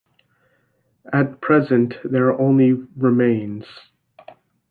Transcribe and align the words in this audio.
At 1.13 1.41
present, 1.41 1.93
there 2.03 2.29
are 2.29 2.41
only 2.41 2.71
remains. 2.73 3.65